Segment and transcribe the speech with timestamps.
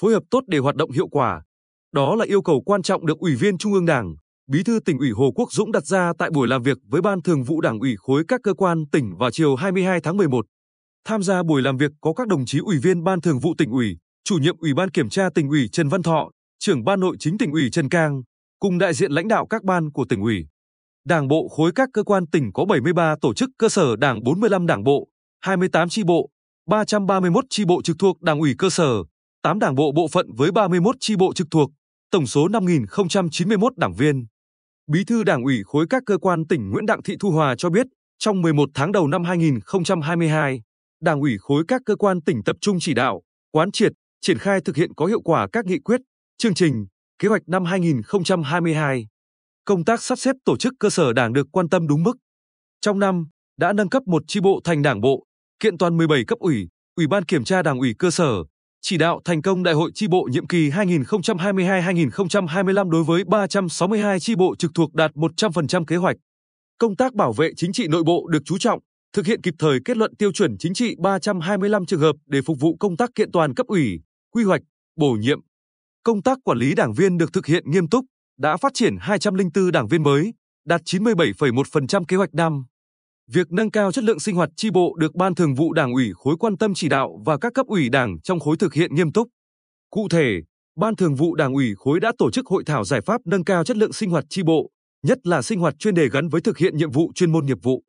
[0.00, 1.42] phối hợp tốt để hoạt động hiệu quả.
[1.92, 4.14] Đó là yêu cầu quan trọng được Ủy viên Trung ương Đảng,
[4.50, 7.22] Bí thư tỉnh ủy Hồ Quốc Dũng đặt ra tại buổi làm việc với Ban
[7.22, 10.46] Thường vụ Đảng ủy khối các cơ quan tỉnh vào chiều 22 tháng 11.
[11.04, 13.70] Tham gia buổi làm việc có các đồng chí Ủy viên Ban Thường vụ tỉnh
[13.70, 17.16] ủy, Chủ nhiệm Ủy ban Kiểm tra tỉnh ủy Trần Văn Thọ, Trưởng Ban Nội
[17.20, 18.22] chính tỉnh ủy Trần Cang,
[18.58, 20.46] cùng đại diện lãnh đạo các ban của tỉnh ủy.
[21.06, 24.66] Đảng bộ khối các cơ quan tỉnh có 73 tổ chức cơ sở đảng 45
[24.66, 25.08] đảng bộ,
[25.40, 26.28] 28 chi bộ,
[26.66, 29.02] 331 chi bộ trực thuộc đảng ủy cơ sở,
[29.42, 31.70] 8 đảng bộ bộ phận với 31 chi bộ trực thuộc,
[32.10, 34.26] tổng số 5.091 đảng viên.
[34.86, 37.70] Bí thư Đảng ủy khối các cơ quan tỉnh Nguyễn Đặng Thị Thu Hòa cho
[37.70, 37.86] biết,
[38.18, 40.62] trong 11 tháng đầu năm 2022,
[41.02, 44.60] Đảng ủy khối các cơ quan tỉnh tập trung chỉ đạo, quán triệt, triển khai
[44.60, 46.00] thực hiện có hiệu quả các nghị quyết,
[46.38, 46.86] chương trình,
[47.18, 49.06] kế hoạch năm 2022.
[49.64, 52.16] Công tác sắp xếp tổ chức cơ sở đảng được quan tâm đúng mức.
[52.80, 55.24] Trong năm, đã nâng cấp một chi bộ thành đảng bộ,
[55.60, 58.44] kiện toàn 17 cấp ủy, ủy ban kiểm tra đảng ủy cơ sở,
[58.80, 64.34] chỉ đạo thành công đại hội chi bộ nhiệm kỳ 2022-2025 đối với 362 chi
[64.34, 66.16] bộ trực thuộc đạt 100% kế hoạch.
[66.78, 68.80] Công tác bảo vệ chính trị nội bộ được chú trọng,
[69.12, 72.60] thực hiện kịp thời kết luận tiêu chuẩn chính trị 325 trường hợp để phục
[72.60, 74.00] vụ công tác kiện toàn cấp ủy,
[74.30, 74.62] quy hoạch,
[74.96, 75.40] bổ nhiệm.
[76.02, 78.04] Công tác quản lý đảng viên được thực hiện nghiêm túc,
[78.38, 80.34] đã phát triển 204 đảng viên mới,
[80.66, 82.64] đạt 97,1% kế hoạch năm.
[83.32, 86.12] Việc nâng cao chất lượng sinh hoạt chi bộ được Ban Thường vụ Đảng ủy
[86.14, 89.12] khối quan tâm chỉ đạo và các cấp ủy Đảng trong khối thực hiện nghiêm
[89.12, 89.28] túc.
[89.90, 90.40] Cụ thể,
[90.76, 93.64] Ban Thường vụ Đảng ủy khối đã tổ chức hội thảo giải pháp nâng cao
[93.64, 94.70] chất lượng sinh hoạt chi bộ,
[95.02, 97.58] nhất là sinh hoạt chuyên đề gắn với thực hiện nhiệm vụ chuyên môn nghiệp
[97.62, 97.82] vụ.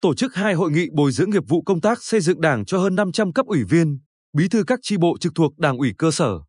[0.00, 2.78] Tổ chức hai hội nghị bồi dưỡng nghiệp vụ công tác xây dựng Đảng cho
[2.78, 3.98] hơn 500 cấp ủy viên,
[4.32, 6.40] bí thư các chi bộ trực thuộc Đảng ủy cơ sở.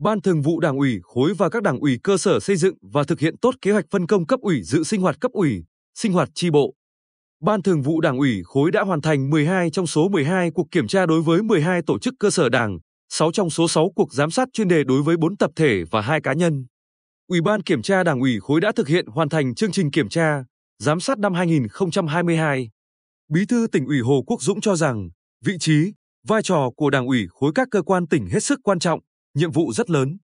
[0.00, 3.04] Ban Thường vụ Đảng ủy khối và các đảng ủy cơ sở xây dựng và
[3.04, 6.12] thực hiện tốt kế hoạch phân công cấp ủy dự sinh hoạt cấp ủy, sinh
[6.12, 6.74] hoạt chi bộ.
[7.40, 10.86] Ban Thường vụ Đảng ủy khối đã hoàn thành 12 trong số 12 cuộc kiểm
[10.86, 12.78] tra đối với 12 tổ chức cơ sở Đảng,
[13.08, 16.00] 6 trong số 6 cuộc giám sát chuyên đề đối với 4 tập thể và
[16.00, 16.66] 2 cá nhân.
[17.28, 20.08] Ủy ban kiểm tra Đảng ủy khối đã thực hiện hoàn thành chương trình kiểm
[20.08, 20.44] tra,
[20.78, 22.70] giám sát năm 2022.
[23.28, 25.08] Bí thư tỉnh ủy Hồ Quốc Dũng cho rằng,
[25.44, 25.92] vị trí,
[26.28, 29.00] vai trò của Đảng ủy khối các cơ quan tỉnh hết sức quan trọng,
[29.34, 30.18] nhiệm vụ rất lớn.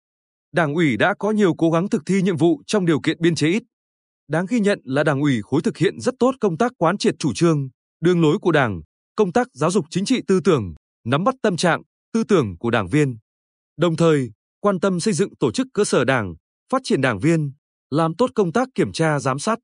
[0.52, 3.34] Đảng ủy đã có nhiều cố gắng thực thi nhiệm vụ trong điều kiện biên
[3.34, 3.62] chế ít.
[4.30, 7.14] Đáng ghi nhận là Đảng ủy khối thực hiện rất tốt công tác quán triệt
[7.18, 7.68] chủ trương,
[8.00, 8.80] đường lối của Đảng,
[9.16, 10.74] công tác giáo dục chính trị tư tưởng,
[11.04, 11.82] nắm bắt tâm trạng,
[12.12, 13.18] tư tưởng của đảng viên.
[13.76, 14.30] Đồng thời,
[14.60, 16.34] quan tâm xây dựng tổ chức cơ sở Đảng,
[16.72, 17.52] phát triển đảng viên,
[17.91, 19.58] làm tốt công tác kiểm tra giám sát.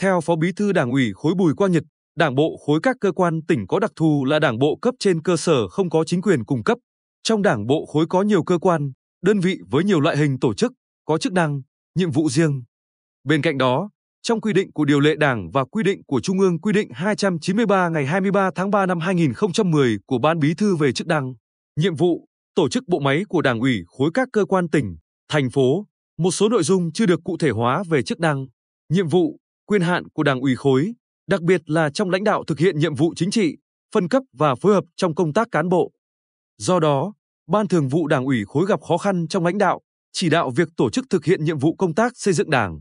[0.00, 1.84] Theo Phó Bí thư Đảng ủy khối Bùi Quang Nhật,
[2.16, 5.22] Đảng bộ khối các cơ quan tỉnh có đặc thù là đảng bộ cấp trên
[5.22, 6.78] cơ sở không có chính quyền cung cấp.
[7.22, 8.92] Trong đảng bộ khối có nhiều cơ quan,
[9.22, 10.72] đơn vị với nhiều loại hình tổ chức,
[11.04, 11.62] có chức năng,
[11.94, 12.62] nhiệm vụ riêng.
[13.24, 13.90] Bên cạnh đó,
[14.22, 16.88] trong quy định của điều lệ Đảng và quy định của Trung ương quy định
[16.92, 21.34] 293 ngày 23 tháng 3 năm 2010 của Ban Bí thư về chức năng,
[21.76, 24.96] nhiệm vụ, tổ chức bộ máy của Đảng ủy khối các cơ quan tỉnh,
[25.28, 25.86] thành phố,
[26.18, 28.46] một số nội dung chưa được cụ thể hóa về chức năng,
[28.88, 30.92] nhiệm vụ, quyền hạn của Đảng ủy khối,
[31.26, 33.56] đặc biệt là trong lãnh đạo thực hiện nhiệm vụ chính trị,
[33.94, 35.92] phân cấp và phối hợp trong công tác cán bộ.
[36.58, 37.12] Do đó,
[37.48, 39.80] Ban Thường vụ Đảng ủy khối gặp khó khăn trong lãnh đạo,
[40.12, 42.80] chỉ đạo việc tổ chức thực hiện nhiệm vụ công tác xây dựng Đảng.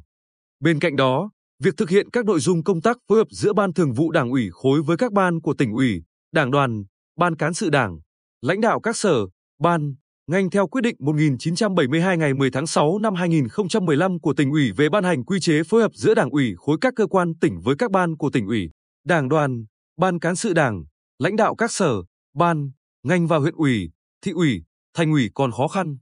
[0.59, 1.29] Bên cạnh đó,
[1.63, 4.29] việc thực hiện các nội dung công tác phối hợp giữa Ban Thường vụ Đảng
[4.29, 6.03] ủy khối với các ban của tỉnh ủy,
[6.33, 6.83] Đảng đoàn,
[7.17, 7.99] Ban cán sự Đảng,
[8.41, 9.15] lãnh đạo các sở,
[9.59, 9.95] ban,
[10.27, 14.89] ngành theo quyết định 1972 ngày 10 tháng 6 năm 2015 của tỉnh ủy về
[14.89, 17.75] ban hành quy chế phối hợp giữa Đảng ủy khối các cơ quan tỉnh với
[17.79, 18.69] các ban của tỉnh ủy,
[19.05, 19.65] Đảng đoàn,
[19.97, 20.83] Ban cán sự Đảng,
[21.19, 21.93] lãnh đạo các sở,
[22.35, 22.71] ban,
[23.03, 23.89] ngành và huyện ủy,
[24.25, 24.63] thị ủy,
[24.93, 25.97] thành ủy còn khó khăn.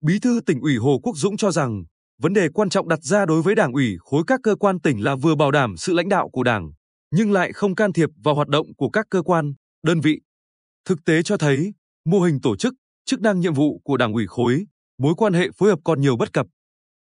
[0.00, 1.84] Bí thư tỉnh ủy Hồ Quốc Dũng cho rằng,
[2.22, 5.04] vấn đề quan trọng đặt ra đối với Đảng ủy khối các cơ quan tỉnh
[5.04, 6.70] là vừa bảo đảm sự lãnh đạo của Đảng,
[7.10, 9.52] nhưng lại không can thiệp vào hoạt động của các cơ quan,
[9.82, 10.20] đơn vị.
[10.84, 11.72] Thực tế cho thấy,
[12.04, 12.74] mô hình tổ chức,
[13.04, 14.66] chức năng nhiệm vụ của Đảng ủy khối,
[14.98, 16.46] mối quan hệ phối hợp còn nhiều bất cập.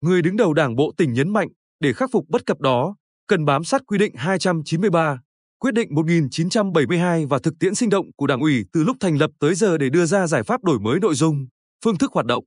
[0.01, 1.47] Người đứng đầu Đảng bộ tỉnh nhấn mạnh,
[1.79, 2.95] để khắc phục bất cập đó,
[3.27, 5.19] cần bám sát quy định 293,
[5.59, 9.31] quyết định 1972 và thực tiễn sinh động của Đảng ủy từ lúc thành lập
[9.39, 11.45] tới giờ để đưa ra giải pháp đổi mới nội dung,
[11.85, 12.43] phương thức hoạt động.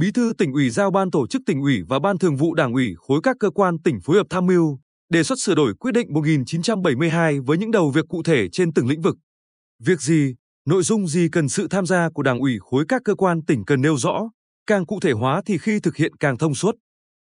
[0.00, 2.72] Bí thư tỉnh ủy giao ban tổ chức tỉnh ủy và ban thường vụ Đảng
[2.72, 5.92] ủy khối các cơ quan tỉnh phối hợp tham mưu, đề xuất sửa đổi quyết
[5.94, 9.16] định 1972 với những đầu việc cụ thể trên từng lĩnh vực.
[9.82, 10.34] Việc gì,
[10.66, 13.64] nội dung gì cần sự tham gia của Đảng ủy khối các cơ quan tỉnh
[13.64, 14.30] cần nêu rõ,
[14.66, 16.74] càng cụ thể hóa thì khi thực hiện càng thông suốt.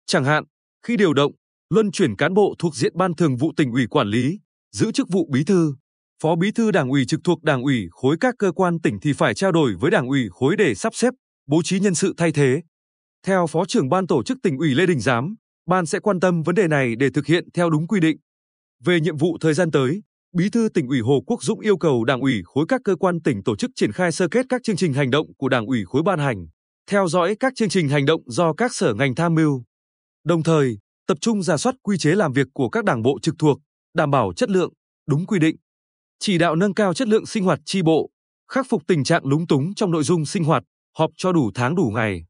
[0.07, 0.45] Chẳng hạn,
[0.87, 1.33] khi điều động,
[1.71, 4.39] luân chuyển cán bộ thuộc diện ban thường vụ tỉnh ủy quản lý,
[4.77, 5.75] giữ chức vụ bí thư,
[6.23, 9.13] phó bí thư đảng ủy trực thuộc đảng ủy khối các cơ quan tỉnh thì
[9.13, 11.15] phải trao đổi với đảng ủy khối để sắp xếp,
[11.51, 12.63] bố trí nhân sự thay thế.
[13.27, 15.35] Theo phó trưởng ban tổ chức tỉnh ủy Lê Đình Giám,
[15.67, 18.17] ban sẽ quan tâm vấn đề này để thực hiện theo đúng quy định.
[18.85, 20.03] Về nhiệm vụ thời gian tới,
[20.37, 23.23] Bí thư tỉnh ủy Hồ Quốc Dũng yêu cầu đảng ủy khối các cơ quan
[23.23, 25.85] tỉnh tổ chức triển khai sơ kết các chương trình hành động của đảng ủy
[25.87, 26.47] khối ban hành,
[26.91, 29.63] theo dõi các chương trình hành động do các sở ngành tham mưu.
[30.25, 33.35] Đồng thời, tập trung giả soát quy chế làm việc của các đảng bộ trực
[33.39, 33.59] thuộc,
[33.95, 34.73] đảm bảo chất lượng,
[35.09, 35.57] đúng quy định.
[36.19, 38.11] Chỉ đạo nâng cao chất lượng sinh hoạt chi bộ,
[38.49, 40.63] khắc phục tình trạng lúng túng trong nội dung sinh hoạt,
[40.99, 42.25] họp cho đủ tháng đủ ngày.